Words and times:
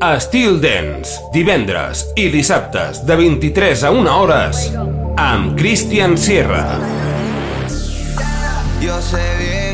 A 0.00 0.12
Dance, 0.62 1.18
divendres 1.34 2.04
i 2.14 2.28
dissabtes 2.30 3.00
de 3.02 3.16
23 3.18 3.80
a 3.82 3.90
1 3.90 4.12
hores 4.14 4.60
amb 5.18 5.58
Christian 5.58 6.14
Sierra. 6.16 6.78
Yo 8.78 9.00
sé 9.02 9.24
bien 9.40 9.67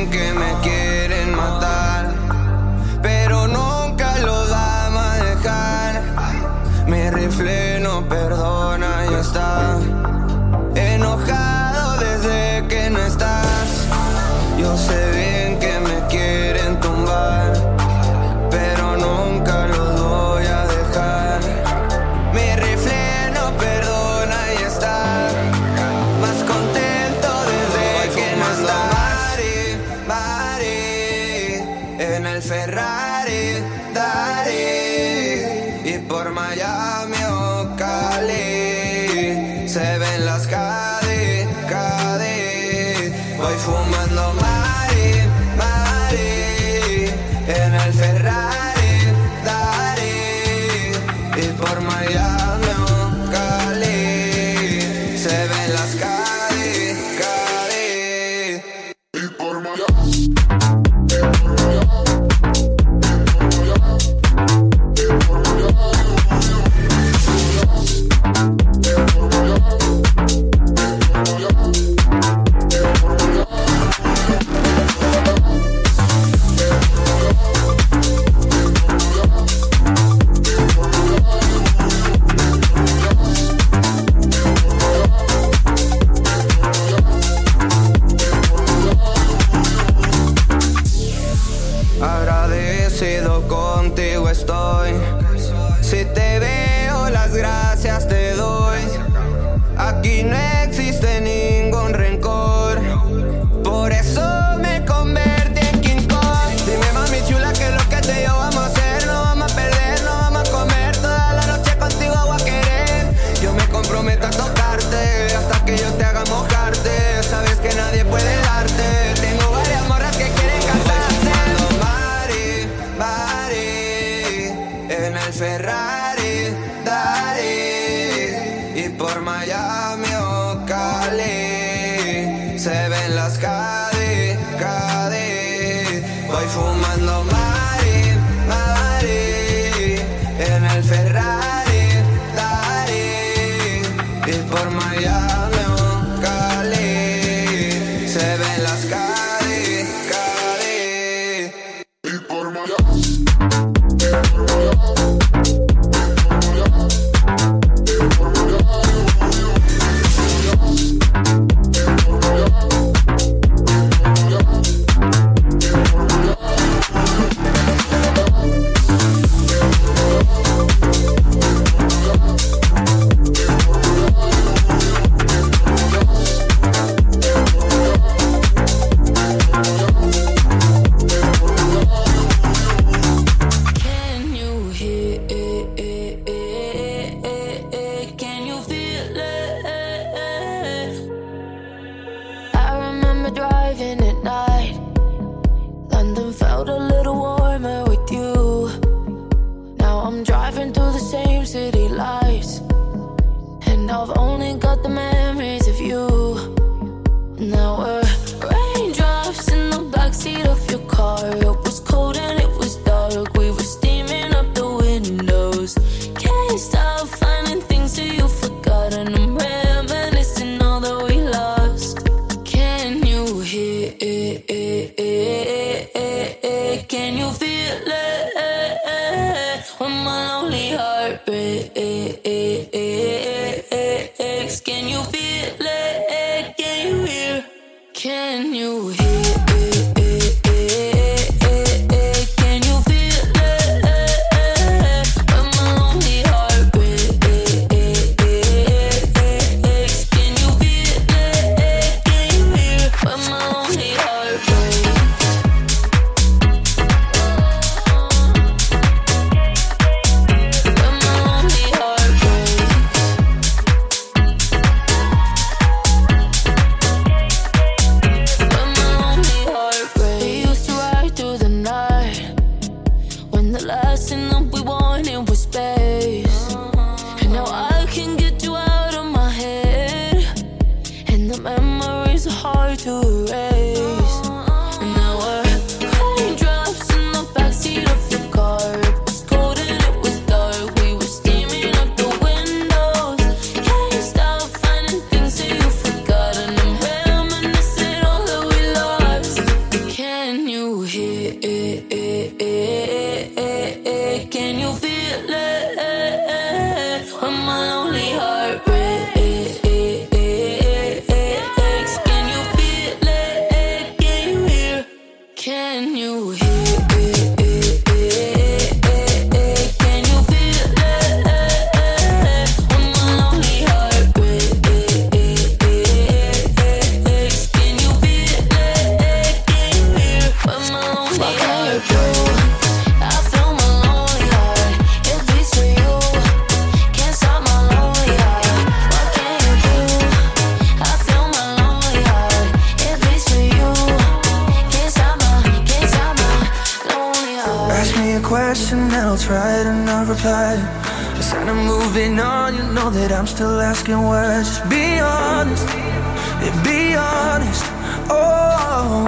asking 353.75 354.03
words. 354.07 354.49
Just 354.49 354.71
be 354.71 355.01
honest, 355.01 355.67
yeah, 355.69 356.63
be 356.63 356.95
honest. 356.95 357.65
Oh, 358.09 359.05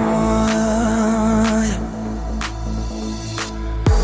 yeah. 1.61 1.77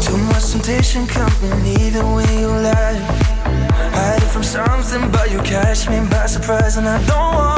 too 0.05 0.17
much 0.29 0.51
temptation 0.51 1.05
coming 1.05 1.65
either 1.79 2.05
way 2.15 2.39
you 2.39 2.47
lie. 2.47 2.99
Hide 3.95 4.23
it 4.23 4.31
from 4.33 4.43
something, 4.43 5.11
but 5.11 5.29
you 5.31 5.39
catch 5.39 5.89
me 5.89 5.99
by 6.09 6.27
surprise, 6.27 6.77
and 6.77 6.87
I 6.87 6.97
don't 7.07 7.35
want. 7.35 7.52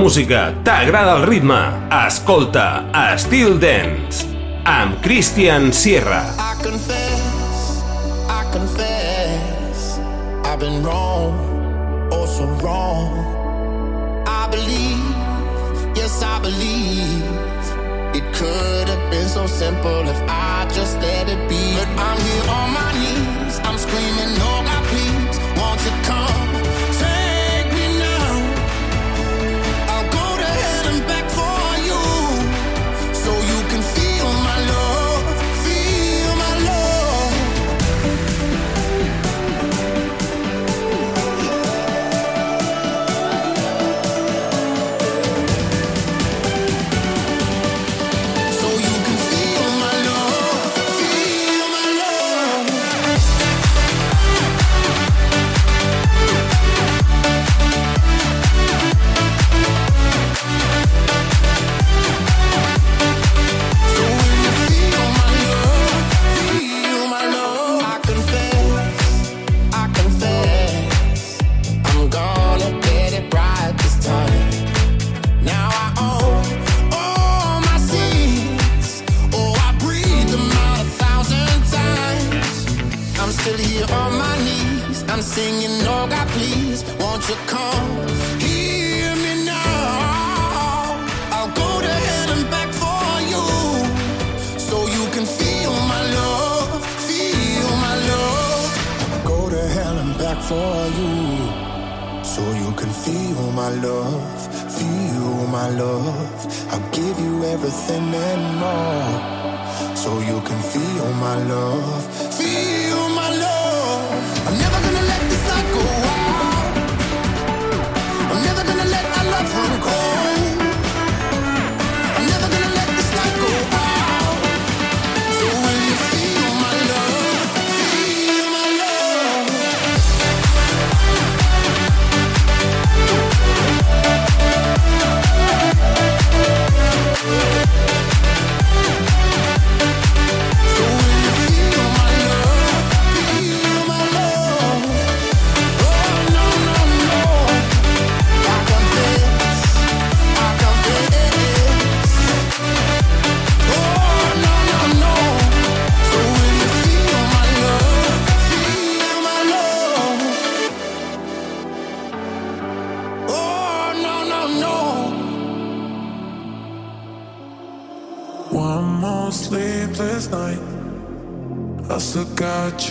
música, 0.00 0.54
t'agrada 0.64 1.18
el 1.18 1.26
ritme, 1.28 1.60
escolta 2.06 2.88
Steel 3.20 3.58
Dance 3.60 4.24
amb 4.64 4.96
Christian 5.04 5.74
Sierra. 5.76 6.39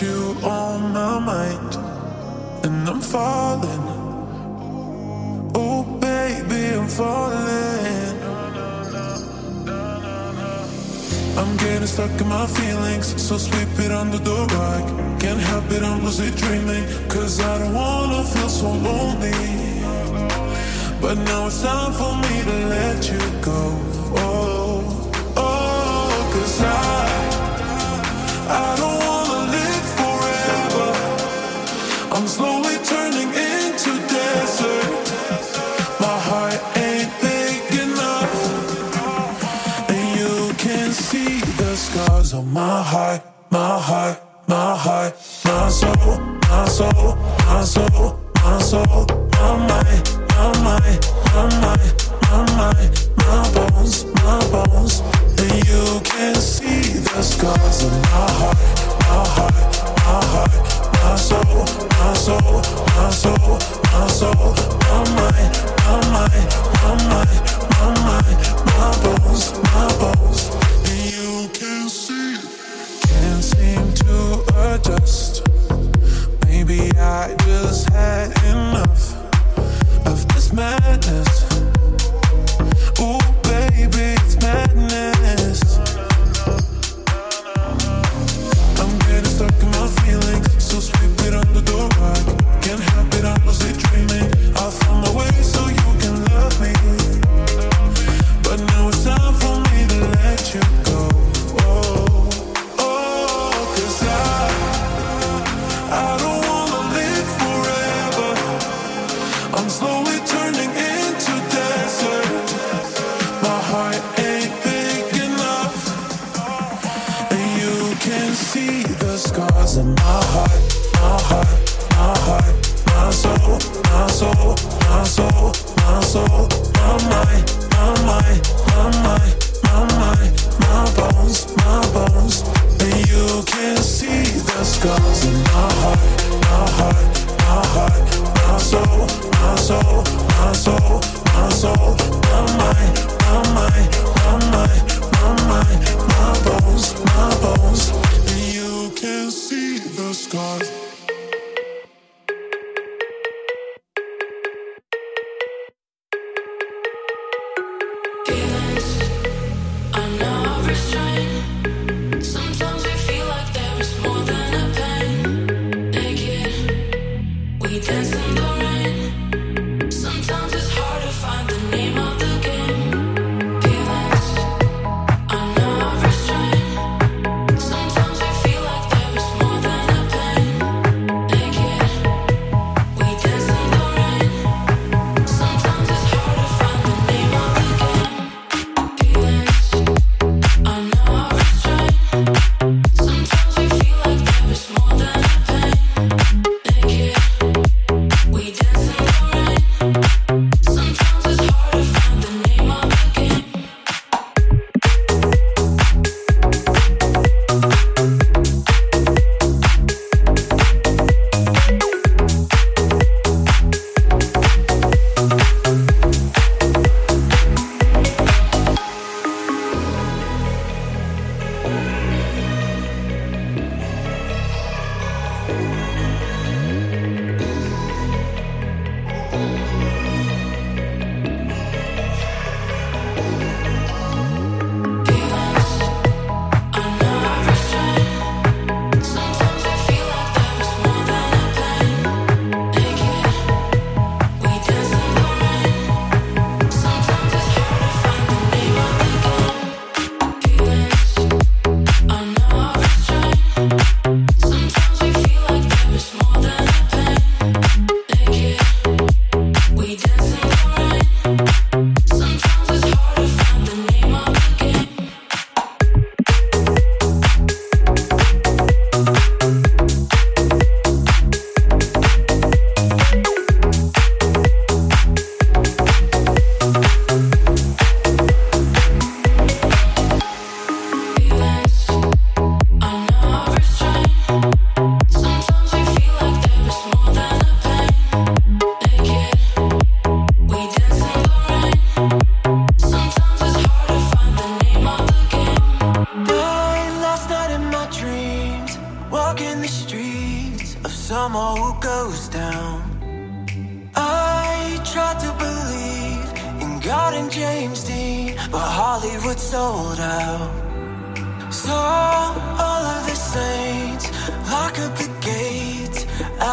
you 0.02 0.36
on 0.42 0.92
my 0.92 1.18
mind, 1.18 1.74
and 2.64 2.88
I'm 2.88 3.00
falling. 3.00 3.86
Oh, 5.54 5.82
baby, 6.00 6.74
I'm 6.78 6.88
falling. 6.88 8.16
I'm 11.36 11.56
getting 11.58 11.86
stuck 11.86 12.20
in 12.20 12.28
my 12.28 12.46
feelings, 12.46 13.20
so 13.22 13.36
sweep 13.36 13.68
it 13.78 13.90
under 13.90 14.18
the 14.18 14.38
rug. 14.54 15.20
Can't 15.20 15.40
help 15.40 15.70
it, 15.70 15.82
I'm 15.82 16.02
lucid 16.04 16.34
dreaming, 16.36 16.84
cause 17.08 17.40
I 17.40 17.58
don't 17.58 17.74
wanna 17.74 18.24
feel 18.24 18.48
so 18.48 18.70
lonely. 18.70 19.32
But 21.00 21.18
now 21.18 21.46
it's 21.46 21.62
time 21.62 21.92
for 21.92 22.14
me 22.24 22.42
to 22.48 22.56
let 22.68 23.10
you 23.10 23.20
go. 23.42 23.89
my 42.50 42.82
heart, 42.82 43.22
my 43.50 43.78
heart. 43.78 44.19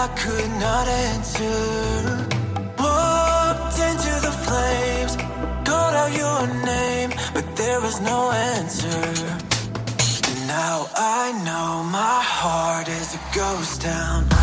I 0.08 0.16
could 0.16 0.52
not 0.52 0.88
answer. 0.88 1.60
Walked 2.80 3.78
into 3.90 4.14
the 4.26 4.34
flames, 4.46 5.16
called 5.68 5.96
out 6.02 6.14
your 6.24 6.48
name, 6.66 7.10
but 7.34 7.46
there 7.58 7.82
was 7.82 8.00
no 8.00 8.32
answer. 8.32 9.04
And 10.30 10.48
now 10.48 10.88
I 10.96 11.34
know 11.44 11.84
my 11.92 12.22
heart 12.24 12.88
is 12.88 13.16
a 13.16 13.20
ghost 13.36 13.82
town. 13.82 14.37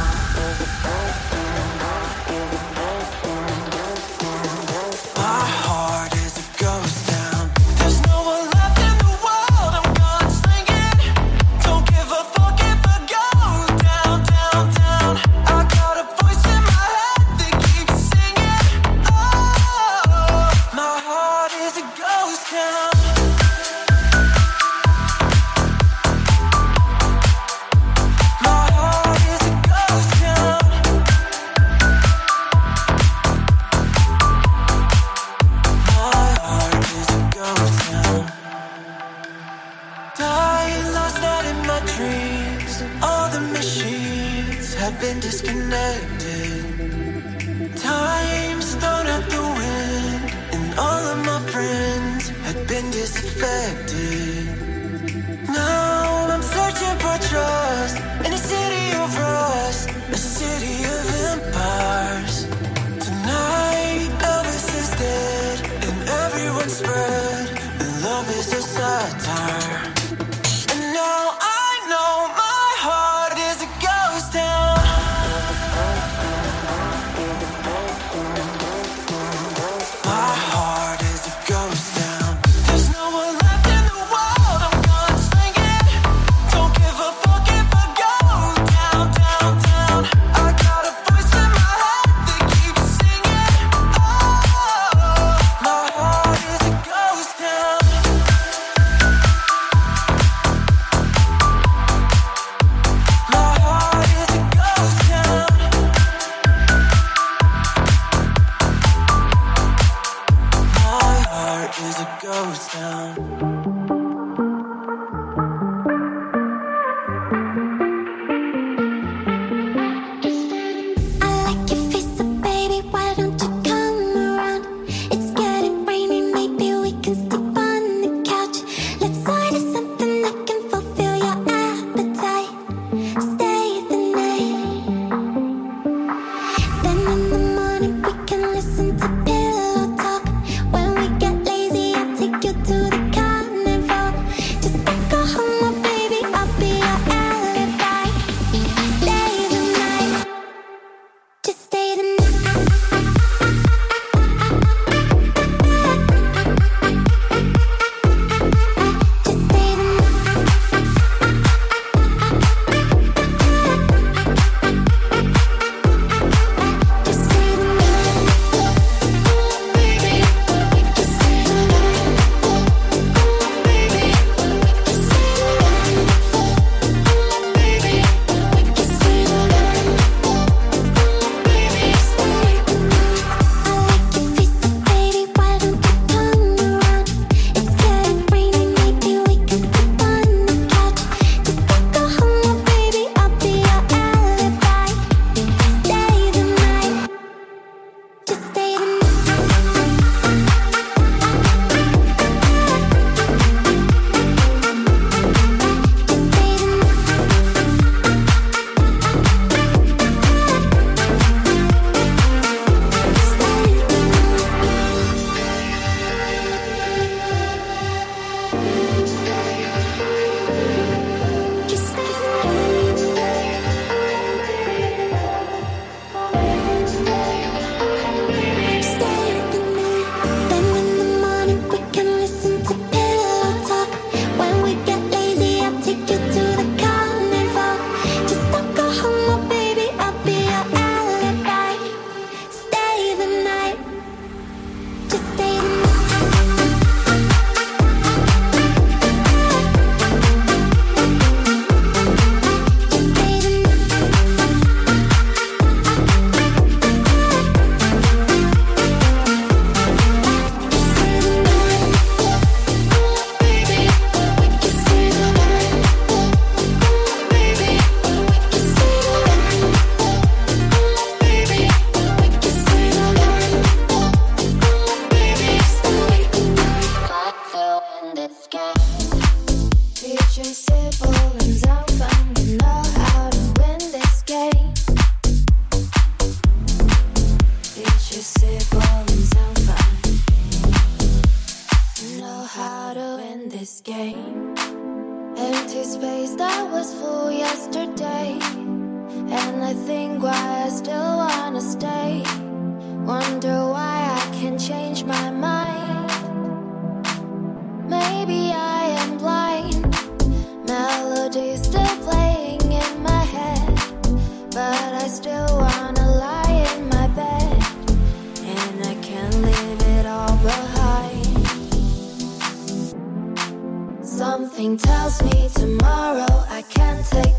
Something 324.64 324.78
tells 324.78 325.22
me 325.22 325.50
tomorrow 325.50 326.24
I 326.48 326.62
can't 326.62 327.04
take 327.04 327.33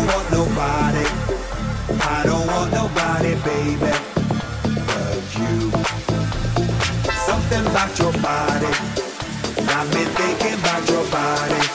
don't 0.00 0.14
want 0.14 0.30
nobody. 0.32 1.04
I 2.02 2.22
don't 2.24 2.46
want 2.46 2.72
nobody, 2.72 3.34
baby, 3.44 3.92
but 4.86 5.20
you. 5.38 5.70
Something 7.26 7.66
about 7.66 7.98
your 7.98 8.12
body. 8.22 8.72
I've 9.68 9.90
been 9.92 10.08
thinking 10.16 10.54
about 10.58 10.88
your 10.88 11.04
body. 11.10 11.69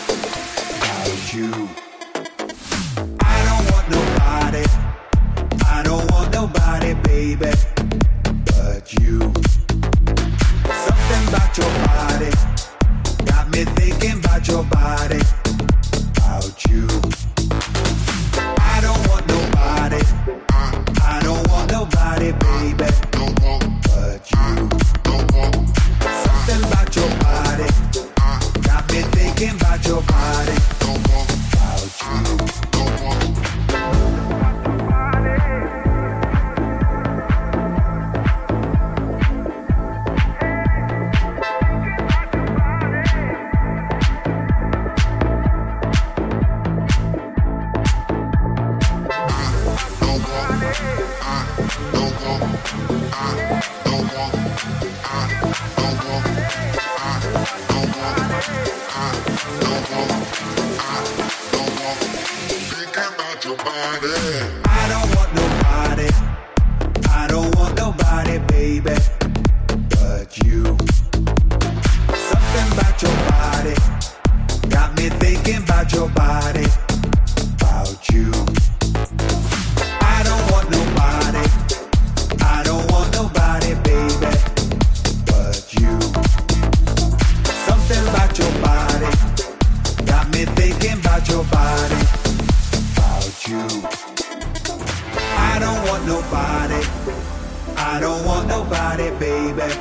I 97.95 97.99
don't 98.01 98.25
want 98.25 98.49
nobody, 98.49 99.09
baby, 99.11 99.73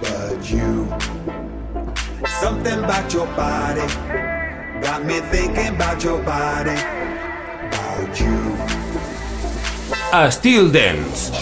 but 0.00 0.48
you. 0.48 0.86
Something 2.40 2.78
about 2.78 3.12
your 3.12 3.26
body 3.34 3.88
got 4.80 5.04
me 5.04 5.18
thinking 5.18 5.74
about 5.74 6.04
your 6.04 6.22
body, 6.22 6.78
about 7.66 8.20
you. 8.20 8.56
A 10.12 10.30
still 10.30 10.70
Dance. 10.70 11.32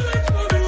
Let's 0.00 0.52
go. 0.52 0.67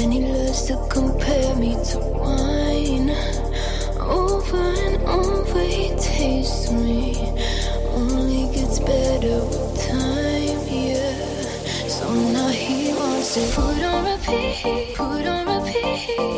And 0.00 0.12
he 0.12 0.20
loves 0.20 0.62
to 0.66 0.76
compare 0.88 1.56
me 1.56 1.74
to 1.90 1.98
wine. 1.98 3.10
Over 3.98 4.56
and 4.56 5.02
over 5.08 5.60
he 5.60 5.88
tastes 5.98 6.70
me. 6.70 7.16
Only 7.94 8.54
gets 8.54 8.78
better 8.78 9.44
with 9.44 9.88
time, 9.88 10.60
yeah. 10.70 11.88
So 11.88 12.14
now 12.32 12.48
he 12.48 12.92
wants 12.94 13.36
it. 13.36 13.52
Put 13.52 13.82
on 13.82 14.04
repeat, 14.04 14.94
put 14.94 15.26
on 15.26 15.64
repeat. 15.64 16.37